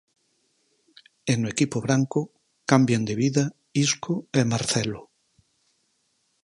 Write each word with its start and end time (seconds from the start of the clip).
E 1.31 1.33
no 1.39 1.47
equipo 1.53 1.77
branco, 1.85 2.19
cambian 2.71 3.03
de 3.09 3.15
vida 3.21 3.43
Isco 3.85 4.13
e 4.39 4.41
Marcelo. 4.51 5.01